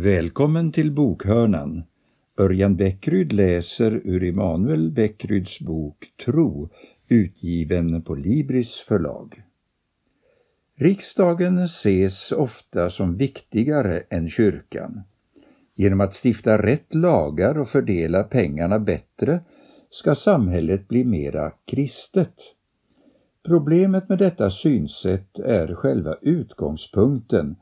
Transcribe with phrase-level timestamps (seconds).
[0.00, 1.82] Välkommen till bokhörnan.
[2.40, 6.68] Örjan Bäckryd läser ur Emanuel Bäckryds bok Tro,
[7.08, 9.42] utgiven på Libris förlag.
[10.76, 15.00] Riksdagen ses ofta som viktigare än kyrkan.
[15.74, 19.40] Genom att stifta rätt lagar och fördela pengarna bättre
[19.90, 22.34] ska samhället bli mera kristet.
[23.46, 27.56] Problemet med detta synsätt är själva utgångspunkten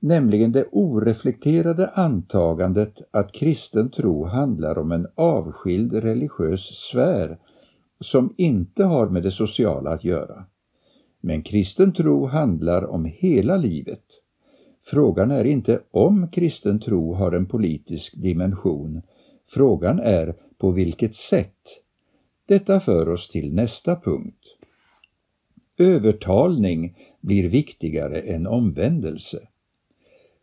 [0.00, 7.38] nämligen det oreflekterade antagandet att kristen tro handlar om en avskild religiös sfär
[8.00, 10.44] som inte har med det sociala att göra.
[11.20, 14.04] Men kristen tro handlar om hela livet.
[14.82, 19.02] Frågan är inte om kristen tro har en politisk dimension.
[19.48, 21.56] Frågan är på vilket sätt.
[22.46, 24.44] Detta för oss till nästa punkt.
[25.78, 29.48] Övertalning blir viktigare än omvändelse.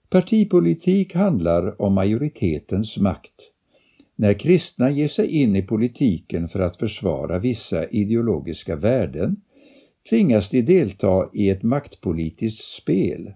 [0.10, 3.52] Partipolitik handlar om majoritetens makt.
[4.16, 9.36] När kristna ger sig in i politiken för att försvara vissa ideologiska värden
[10.10, 13.34] tvingas de delta i ett maktpolitiskt spel.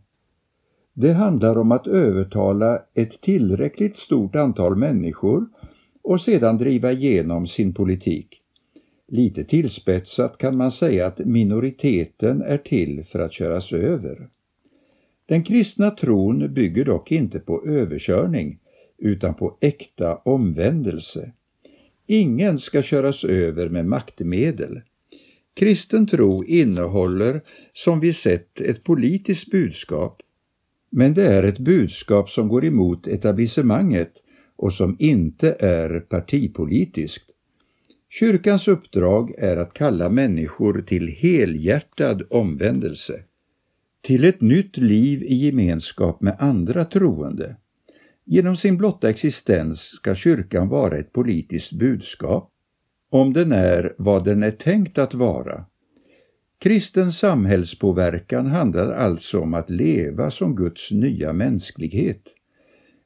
[0.93, 5.45] Det handlar om att övertala ett tillräckligt stort antal människor
[6.03, 8.41] och sedan driva igenom sin politik.
[9.07, 14.29] Lite tillspetsat kan man säga att minoriteten är till för att köras över.
[15.25, 18.59] Den kristna tron bygger dock inte på överkörning
[18.97, 21.31] utan på äkta omvändelse.
[22.07, 24.81] Ingen ska köras över med maktmedel.
[25.53, 27.41] Kristen tro innehåller,
[27.73, 30.21] som vi sett, ett politiskt budskap,
[30.91, 34.11] men det är ett budskap som går emot etablissemanget
[34.55, 37.25] och som inte är partipolitiskt.
[38.09, 43.23] Kyrkans uppdrag är att kalla människor till helhjärtad omvändelse
[44.01, 47.55] till ett nytt liv i gemenskap med andra troende.
[48.25, 52.51] Genom sin blotta existens ska kyrkan vara ett politiskt budskap,
[53.09, 55.65] om den är vad den är tänkt att vara.
[56.59, 62.21] Kristen samhällspåverkan handlar alltså om att leva som Guds nya mänsklighet.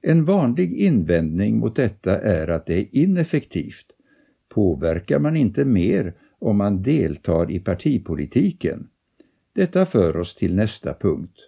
[0.01, 3.85] En vanlig invändning mot detta är att det är ineffektivt.
[4.49, 8.87] Påverkar man inte mer om man deltar i partipolitiken?
[9.55, 11.39] Detta för oss till nästa punkt.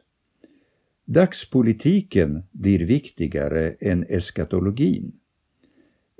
[1.05, 5.11] Dagspolitiken blir viktigare än eskatologin.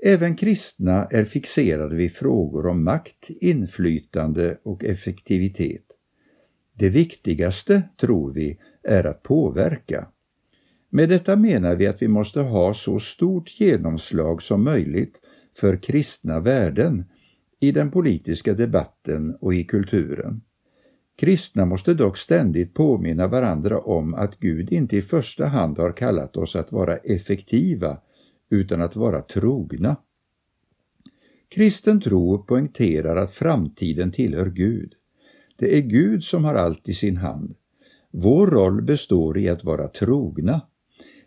[0.04, 5.84] Även kristna är fixerade vid frågor om makt, inflytande och effektivitet.
[6.74, 10.08] Det viktigaste, tror vi, är att påverka.
[10.90, 15.20] Med detta menar vi att vi måste ha så stort genomslag som möjligt
[15.54, 17.04] för kristna värden
[17.60, 20.40] i den politiska debatten och i kulturen.
[21.18, 26.36] Kristna måste dock ständigt påminna varandra om att Gud inte i första hand har kallat
[26.36, 27.98] oss att vara effektiva
[28.50, 29.96] utan att vara trogna.
[31.48, 34.94] Kristen tro poängterar att framtiden tillhör Gud.
[35.56, 37.54] Det är Gud som har allt i sin hand.
[38.10, 40.60] Vår roll består i att vara trogna.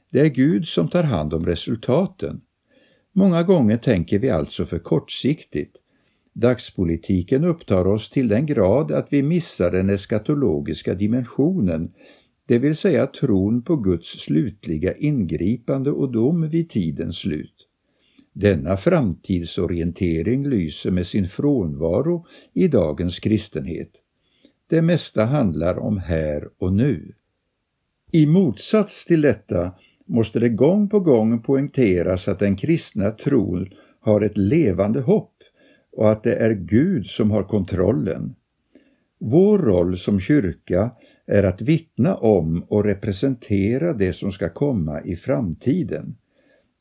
[0.10, 2.42] Det är Gud som tar hand om resultaten.
[3.12, 5.78] Många gånger tänker vi alltså för kortsiktigt
[6.34, 11.92] Dagspolitiken upptar oss till den grad att vi missar den eskatologiska dimensionen,
[12.46, 17.68] det vill säga tron på Guds slutliga ingripande och dom vid tidens slut.
[18.34, 23.92] Denna framtidsorientering lyser med sin frånvaro i dagens kristenhet.
[24.70, 27.14] Det mesta handlar om här och nu.
[28.12, 29.72] I motsats till detta
[30.06, 35.41] måste det gång på gång poängteras att den kristna tron har ett levande hopp
[35.92, 38.36] och att det är Gud som har kontrollen.
[39.20, 40.92] Vår roll som kyrka
[41.26, 46.16] är att vittna om och representera det som ska komma i framtiden.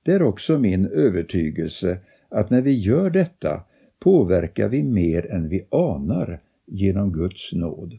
[0.03, 1.99] Det är också min övertygelse
[2.29, 3.63] att när vi gör detta
[3.99, 7.99] påverkar vi mer än vi anar genom Guds nåd.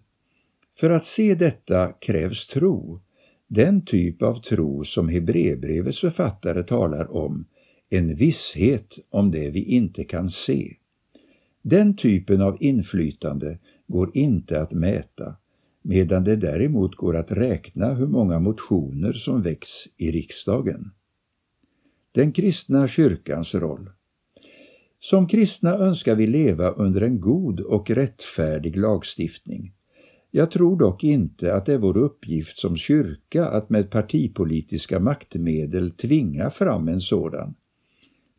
[0.79, 2.99] För att se detta krävs tro,
[3.47, 7.45] den typ av tro som Hebreerbrevets författare talar om,
[7.89, 10.75] en visshet om det vi inte kan se.
[11.61, 15.35] Den typen av inflytande går inte att mäta,
[15.81, 20.91] medan det däremot går att räkna hur många motioner som väcks i riksdagen.
[22.11, 23.89] Den kristna kyrkans roll
[24.99, 29.73] Som kristna önskar vi leva under en god och rättfärdig lagstiftning.
[30.31, 35.91] Jag tror dock inte att det är vår uppgift som kyrka att med partipolitiska maktmedel
[35.91, 37.55] tvinga fram en sådan.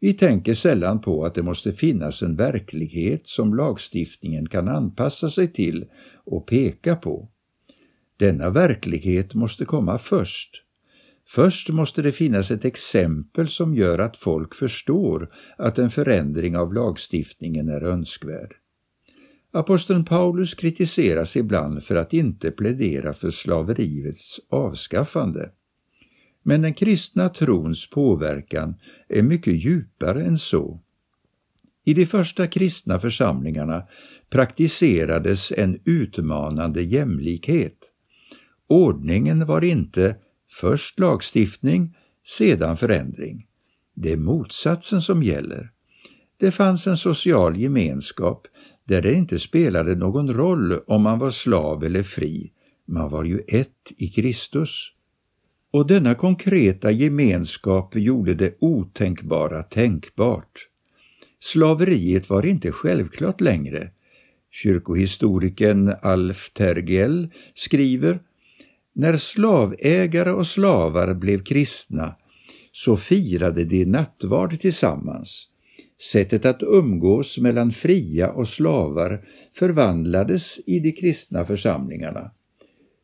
[0.02, 5.52] Vi tänker sällan på att det måste finnas en verklighet som lagstiftningen kan anpassa sig
[5.52, 5.84] till
[6.24, 7.28] och peka på.
[8.16, 10.50] Denna verklighet måste komma först.
[11.28, 16.74] Först måste det finnas ett exempel som gör att folk förstår att en förändring av
[16.74, 18.54] lagstiftningen är önskvärd.
[19.52, 25.50] Aposteln Paulus kritiseras ibland för att inte plädera för slaveriets avskaffande.
[26.42, 28.74] Men den kristna trons påverkan
[29.08, 30.80] är mycket djupare än så.
[31.84, 33.82] I de första kristna församlingarna
[34.30, 37.78] praktiserades en utmanande jämlikhet.
[38.66, 40.16] Ordningen var inte
[40.50, 43.46] först lagstiftning, sedan förändring.
[43.94, 45.70] Det är motsatsen som gäller.
[46.36, 48.46] Det fanns en social gemenskap
[48.84, 52.52] där det inte spelade någon roll om man var slav eller fri,
[52.86, 54.92] man var ju ett i Kristus.
[55.72, 60.68] Och denna konkreta gemenskap gjorde det otänkbara tänkbart.
[61.40, 63.90] Slaveriet var inte självklart längre.
[64.50, 68.20] Kyrkohistorikern Alf Tergel skriver
[68.94, 72.16] När slavägare och slavar blev kristna
[72.72, 75.48] så firade de nattvard tillsammans.
[76.12, 79.24] Sättet att umgås mellan fria och slavar
[79.54, 82.30] förvandlades i de kristna församlingarna.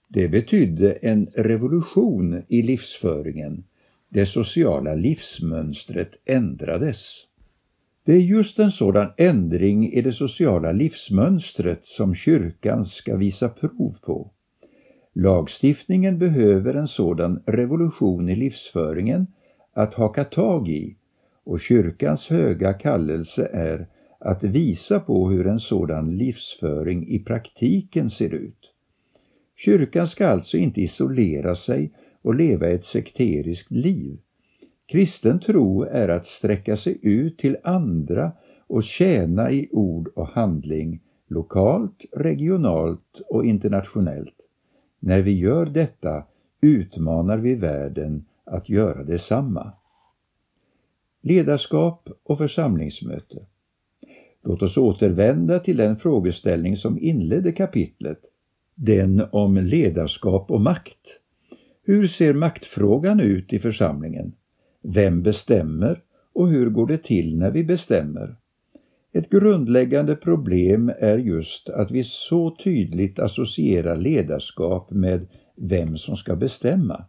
[0.08, 3.64] Det betydde en revolution i livsföringen.
[4.08, 7.24] Det sociala livsmönstret ändrades.
[8.04, 13.96] Det är just en sådan ändring i det sociala livsmönstret som kyrkan ska visa prov
[14.02, 14.30] på.
[15.14, 19.26] Lagstiftningen behöver en sådan revolution i livsföringen
[19.74, 20.96] att haka tag i
[21.44, 23.86] och kyrkans höga kallelse är
[24.20, 28.57] att visa på hur en sådan livsföring i praktiken ser ut.
[29.60, 34.18] Kyrkan ska alltså inte isolera sig och leva ett sekteriskt liv.
[34.86, 38.32] Kristen tro är att sträcka sig ut till andra
[38.66, 44.36] och tjäna i ord och handling, lokalt, regionalt och internationellt.
[45.00, 46.24] När vi gör detta
[46.60, 49.72] utmanar vi världen att göra detsamma.
[51.22, 53.46] Ledarskap och församlingsmöte.
[54.44, 58.20] Låt oss återvända till den frågeställning som inledde kapitlet,
[58.78, 61.20] den om ledarskap och makt.
[61.84, 64.32] Hur ser maktfrågan ut i församlingen?
[64.82, 66.02] Vem bestämmer
[66.34, 68.36] och hur går det till när vi bestämmer?
[69.12, 75.26] Ett grundläggande problem är just att vi så tydligt associerar ledarskap med
[75.56, 77.04] vem som ska bestämma.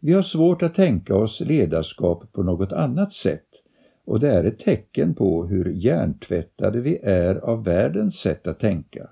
[0.00, 3.48] Vi har svårt att tänka oss ledarskap på något annat sätt
[4.04, 9.08] och det är ett tecken på hur hjärntvättade vi är av världens sätt att tänka.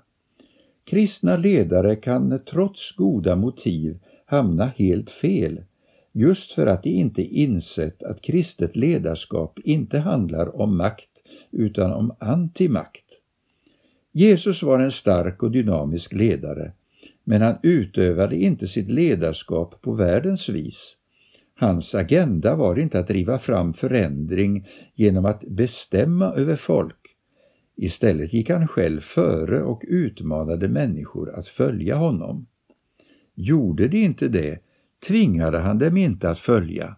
[0.85, 5.63] Kristna ledare kan trots goda motiv hamna helt fel
[6.11, 12.15] just för att de inte insett att kristet ledarskap inte handlar om makt utan om
[12.19, 13.05] antimakt.
[14.11, 16.71] Jesus var en stark och dynamisk ledare
[17.25, 20.97] men han utövade inte sitt ledarskap på världens vis.
[21.55, 27.04] Hans agenda var inte att driva fram förändring genom att bestämma över folk.
[27.77, 32.45] Istället gick han själv före och utmanade människor att följa honom.
[33.35, 34.59] Gjorde de inte det
[35.07, 36.95] tvingade han dem inte att följa.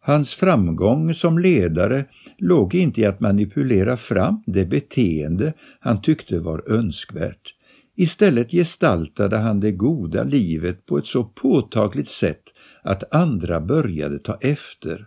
[0.00, 2.04] Hans framgång som ledare
[2.38, 7.54] låg inte i att manipulera fram det beteende han tyckte var önskvärt.
[7.96, 12.42] Istället gestaltade han det goda livet på ett så påtagligt sätt
[12.82, 15.06] att andra började ta efter.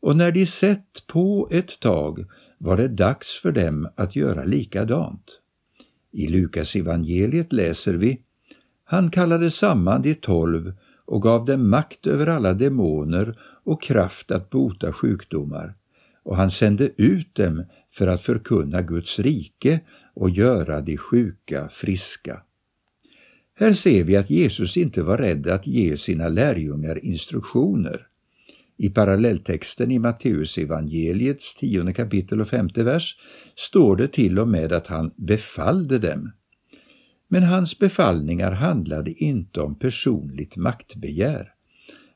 [0.00, 2.24] Och när de sett på ett tag
[2.58, 5.40] var det dags för dem att göra likadant.
[6.12, 8.20] I Lukas evangeliet läser vi
[8.84, 10.72] Han kallade samman de tolv
[11.04, 15.74] och gav dem makt över alla demoner och kraft att bota sjukdomar,
[16.22, 19.80] och han sände ut dem för att förkunna Guds rike
[20.14, 22.42] och göra de sjuka friska.
[23.54, 28.07] Här ser vi att Jesus inte var rädd att ge sina lärjungar instruktioner.
[28.80, 33.16] I parallelltexten i Matteus evangeliets tionde kapitel och femte vers
[33.56, 36.32] står det till och med att han befallde dem.
[37.28, 41.52] Men hans befallningar handlade inte om personligt maktbegär.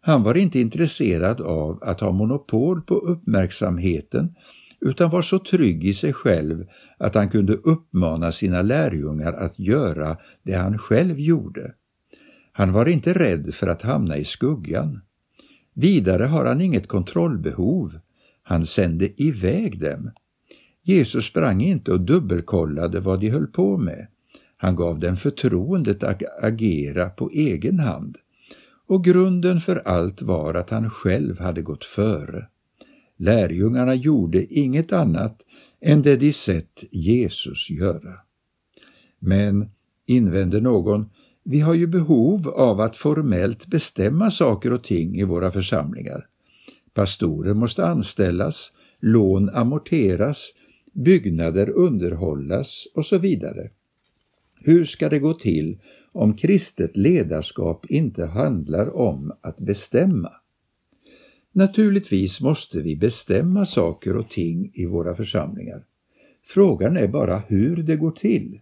[0.00, 4.34] Han var inte intresserad av att ha monopol på uppmärksamheten
[4.80, 6.66] utan var så trygg i sig själv
[6.98, 11.74] att han kunde uppmana sina lärjungar att göra det han själv gjorde.
[12.52, 15.00] Han var inte rädd för att hamna i skuggan.
[15.74, 17.98] Vidare har han inget kontrollbehov.
[18.42, 20.10] Han sände iväg dem.
[20.82, 24.06] Jesus sprang inte och dubbelkollade vad de höll på med.
[24.56, 28.16] Han gav dem förtroendet att agera på egen hand.
[28.86, 32.46] Och grunden för allt var att han själv hade gått före.
[33.16, 35.42] Lärjungarna gjorde inget annat
[35.80, 38.14] än det de sett Jesus göra.
[39.18, 39.70] Men,
[40.06, 41.10] invänder någon,
[41.44, 46.26] vi har ju behov av att formellt bestämma saker och ting i våra församlingar.
[46.94, 50.54] Pastorer måste anställas, lån amorteras,
[50.92, 53.70] byggnader underhållas och så vidare.
[54.60, 55.78] Hur ska det gå till
[56.12, 60.32] om kristet ledarskap inte handlar om att bestämma?
[61.52, 65.84] Naturligtvis måste vi bestämma saker och ting i våra församlingar.
[66.44, 68.60] Frågan är bara hur det går till.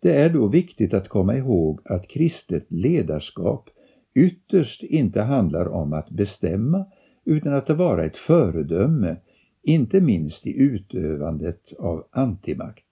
[0.00, 3.70] Det är då viktigt att komma ihåg att kristet ledarskap
[4.14, 6.86] ytterst inte handlar om att bestämma
[7.24, 9.16] utan att vara ett föredöme,
[9.62, 12.84] inte minst i utövandet av antimakt.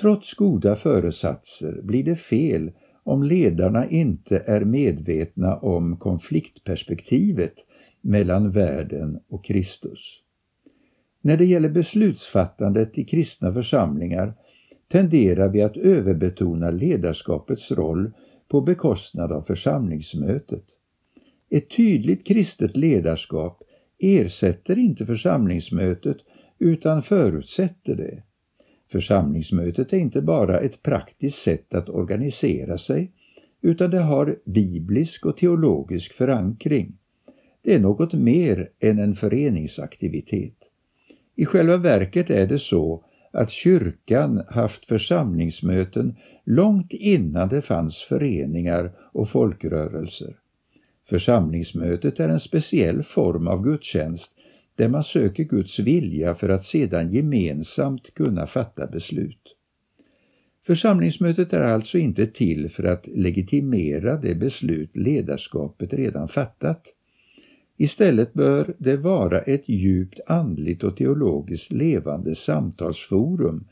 [0.00, 7.54] Trots goda föresatser blir det fel om ledarna inte är medvetna om konfliktperspektivet
[8.00, 10.20] mellan världen och Kristus.
[11.20, 14.34] När det gäller beslutsfattandet i kristna församlingar
[14.88, 18.12] tenderar vi att överbetona ledarskapets roll
[18.48, 20.64] på bekostnad av församlingsmötet.
[21.50, 23.62] Ett tydligt kristet ledarskap
[23.98, 26.16] ersätter inte församlingsmötet
[26.58, 28.22] utan förutsätter det.
[28.92, 33.12] Församlingsmötet är inte bara ett praktiskt sätt att organisera sig
[33.62, 36.98] utan det har biblisk och teologisk förankring.
[37.62, 40.56] Det är något mer än en föreningsaktivitet.
[41.36, 48.92] I själva verket är det så att kyrkan haft församlingsmöten långt innan det fanns föreningar
[49.12, 50.36] och folkrörelser.
[51.08, 54.34] Församlingsmötet är en speciell form av gudstjänst
[54.76, 59.56] där man söker Guds vilja för att sedan gemensamt kunna fatta beslut.
[60.66, 66.82] Församlingsmötet är alltså inte till för att legitimera det beslut ledarskapet redan fattat.
[67.76, 73.64] Istället bör det vara ett djupt andligt och teologiskt levande samtalsforum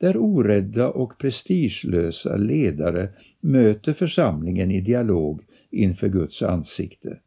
[0.00, 3.08] där orädda och prestigelösa ledare
[3.40, 7.18] möter församlingen i dialog inför Guds ansikte.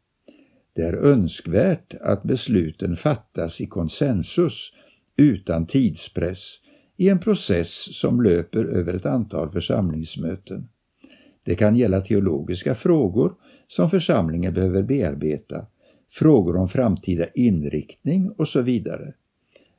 [0.74, 4.72] Det är önskvärt att besluten fattas i konsensus
[5.16, 6.56] utan tidspress
[6.96, 10.68] i en process som löper över ett antal församlingsmöten.
[11.42, 13.34] Det kan gälla teologiska frågor
[13.68, 15.66] som församlingen behöver bearbeta
[16.10, 19.12] frågor om framtida inriktning och så vidare.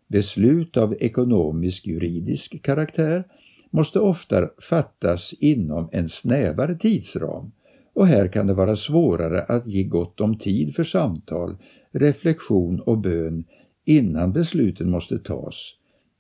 [0.08, 3.24] Beslut av ekonomisk-juridisk karaktär
[3.70, 7.52] måste ofta fattas inom en snävare tidsram
[7.94, 11.58] och här kan det vara svårare att ge gott om tid för samtal,
[11.92, 13.44] reflektion och bön
[13.86, 15.76] innan besluten måste tas.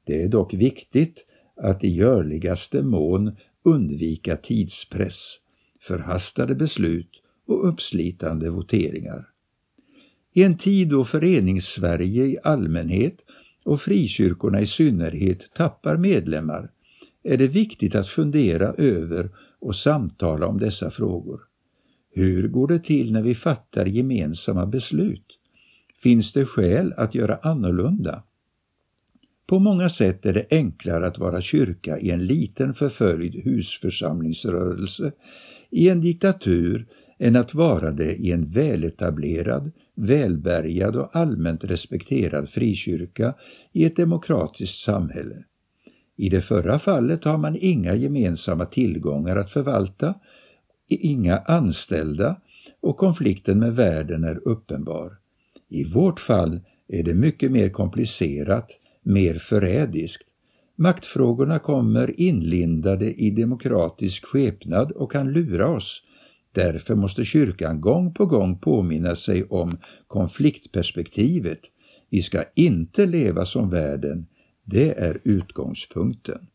[0.05, 1.25] Det är dock viktigt
[1.55, 5.37] att i görligaste mån undvika tidspress,
[5.81, 7.09] förhastade beslut
[7.47, 9.28] och uppslitande voteringar.
[10.33, 13.25] I en tid då föreningssverige i allmänhet
[13.63, 16.69] och frikyrkorna i synnerhet tappar medlemmar
[17.23, 21.41] är det viktigt att fundera över och samtala om dessa frågor.
[22.11, 25.25] Hur går det till när vi fattar gemensamma beslut?
[26.03, 28.23] Finns det skäl att göra annorlunda?
[29.47, 35.11] På många sätt är det enklare att vara kyrka i en liten förföljd husförsamlingsrörelse
[35.69, 36.87] i en diktatur
[37.19, 43.33] än att vara det i en väletablerad, välbärgad och allmänt respekterad frikyrka
[43.73, 45.43] i ett demokratiskt samhälle.
[46.17, 50.13] I det förra fallet har man inga gemensamma tillgångar att förvalta,
[50.89, 52.41] inga anställda
[52.81, 55.17] och konflikten med världen är uppenbar.
[55.69, 58.71] I vårt fall är det mycket mer komplicerat,
[59.03, 60.27] mer förrädiskt.
[60.75, 66.03] Maktfrågorna kommer inlindade i demokratisk skepnad och kan lura oss
[66.53, 69.77] Därför måste kyrkan gång på gång påminna sig om
[70.07, 71.59] konfliktperspektivet.
[72.09, 74.27] Vi ska inte leva som världen,
[74.63, 76.47] det är utgångspunkten.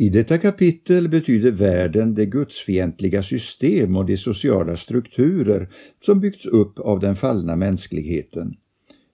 [0.00, 5.68] I detta kapitel betyder världen det gudsfientliga system och de sociala strukturer
[6.00, 8.56] som byggts upp av den fallna mänskligheten.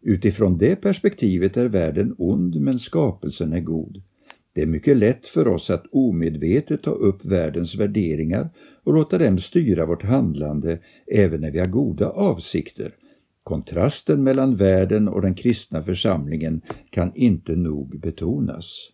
[0.02, 4.02] Utifrån det perspektivet är världen ond men skapelsen är god.
[4.54, 8.50] Det är mycket lätt för oss att omedvetet ta upp världens värderingar
[8.84, 10.78] och låta dem styra vårt handlande
[11.12, 12.94] även när vi har goda avsikter.
[13.42, 18.90] Kontrasten mellan världen och den kristna församlingen kan inte nog betonas.